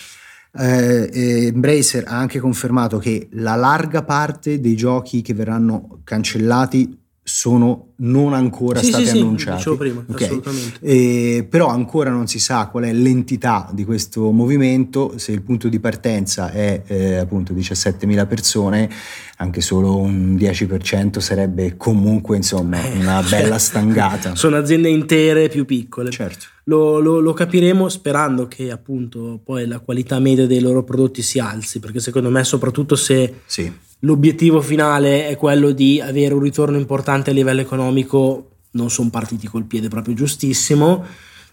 Eh, 0.57 1.47
Embracer 1.47 2.05
ha 2.07 2.17
anche 2.17 2.39
confermato 2.39 2.97
che 2.97 3.27
la 3.33 3.55
larga 3.55 4.03
parte 4.03 4.59
dei 4.59 4.75
giochi 4.75 5.21
che 5.21 5.33
verranno 5.33 5.99
cancellati 6.03 6.97
sono 7.29 7.89
non 7.97 8.33
ancora 8.33 8.79
sì, 8.79 8.87
stati 8.87 9.05
sì, 9.05 9.19
annunciati. 9.19 9.61
Sì, 9.61 9.75
prima, 9.75 10.03
okay. 10.09 10.41
E, 10.81 11.47
però 11.47 11.67
ancora 11.67 12.09
non 12.09 12.27
si 12.27 12.39
sa 12.39 12.67
qual 12.67 12.85
è 12.85 12.93
l'entità 12.93 13.69
di 13.71 13.85
questo 13.85 14.31
movimento, 14.31 15.17
se 15.17 15.31
il 15.31 15.43
punto 15.43 15.69
di 15.69 15.79
partenza 15.79 16.51
è 16.51 16.81
eh, 16.87 17.17
appunto 17.17 17.53
17.000 17.53 18.27
persone, 18.27 18.89
anche 19.37 19.61
solo 19.61 19.97
un 19.97 20.35
10% 20.35 21.19
sarebbe 21.19 21.77
comunque 21.77 22.35
insomma 22.35 22.81
eh, 22.83 22.97
una 22.97 23.21
bella 23.29 23.59
stangata. 23.59 24.33
Sono 24.35 24.57
aziende 24.57 24.89
intere 24.89 25.49
più 25.49 25.65
piccole. 25.65 26.09
Certo. 26.09 26.47
Lo, 26.69 26.99
lo, 26.99 27.19
lo, 27.19 27.33
capiremo 27.33 27.89
sperando 27.89 28.47
che 28.47 28.69
appunto 28.69 29.39
poi 29.43 29.65
la 29.65 29.79
qualità 29.79 30.19
media 30.19 30.45
dei 30.45 30.59
loro 30.59 30.83
prodotti 30.83 31.23
si 31.23 31.39
alzi, 31.39 31.79
perché 31.79 31.99
secondo 31.99 32.29
me 32.29 32.43
soprattutto 32.43 32.95
se... 32.95 33.41
Sì. 33.45 33.71
l'obiettivo 34.01 34.61
finale 34.61 35.27
è 35.27 35.35
quello 35.35 35.71
di 35.71 35.99
avere 35.99 36.35
un 36.35 36.41
ritorno 36.41 36.77
importante 36.77 37.31
a 37.31 37.33
livello 37.33 37.61
economico, 37.61 38.49
non 38.71 38.91
sono 38.91 39.09
partiti 39.09 39.47
col 39.47 39.65
piede 39.65 39.87
proprio 39.87 40.13
giustissimo, 40.13 41.03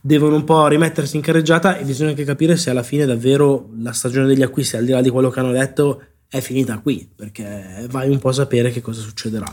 devono 0.03 0.37
un 0.37 0.45
po' 0.45 0.67
rimettersi 0.67 1.17
in 1.17 1.23
carreggiata 1.23 1.79
e 1.79 1.85
bisogna 1.85 2.11
anche 2.11 2.25
capire 2.25 2.57
se 2.57 2.69
alla 2.69 2.83
fine 2.83 3.07
davvero 3.07 3.71
la 3.81 3.93
stagione 3.93 4.27
degli 4.27 4.43
acquisti, 4.43 4.77
al 4.77 4.85
di 4.85 4.93
là 4.93 5.01
di 5.01 5.11
quello 5.11 5.31
che 5.31 5.41
hanno 5.41 5.53
detto, 5.53 6.03
è 6.29 6.41
finita 6.41 6.79
qui, 6.79 7.09
perché 7.15 7.87
vai 7.91 8.11
un 8.11 8.19
po' 8.19 8.31
a 8.31 8.33
sapere 8.33 8.71
che 8.71 8.81
cosa 8.81 9.01
succederà. 9.01 9.47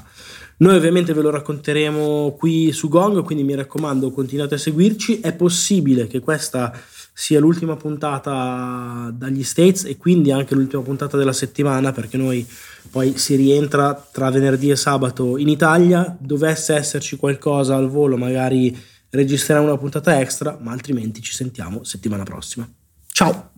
Noi 0.57 0.75
ovviamente 0.75 1.13
ve 1.13 1.21
lo 1.21 1.29
racconteremo 1.29 2.35
qui 2.37 2.71
su 2.71 2.87
Gong, 2.87 3.23
quindi 3.23 3.43
mi 3.43 3.55
raccomando 3.55 4.11
continuate 4.11 4.55
a 4.55 4.59
seguirci, 4.59 5.19
è 5.19 5.33
possibile 5.33 6.07
che 6.07 6.19
questa 6.19 6.73
sia 7.15 7.39
l'ultima 7.39 7.75
puntata 7.75 9.11
dagli 9.13 9.43
States 9.43 9.85
e 9.85 9.97
quindi 9.97 10.31
anche 10.31 10.55
l'ultima 10.55 10.81
puntata 10.81 11.15
della 11.15 11.33
settimana 11.33 11.91
perché 11.91 12.17
noi 12.17 12.45
poi 12.89 13.17
si 13.17 13.35
rientra 13.35 13.93
tra 14.11 14.31
venerdì 14.31 14.71
e 14.71 14.75
sabato 14.75 15.37
in 15.37 15.47
Italia, 15.47 16.15
dovesse 16.19 16.73
esserci 16.73 17.17
qualcosa 17.17 17.75
al 17.75 17.89
volo 17.89 18.17
magari 18.17 18.75
registreremo 19.09 19.65
una 19.67 19.77
puntata 19.77 20.19
extra, 20.19 20.57
ma 20.59 20.71
altrimenti 20.71 21.21
ci 21.21 21.33
sentiamo 21.33 21.83
settimana 21.83 22.23
prossima. 22.23 22.67
Ciao! 23.11 23.52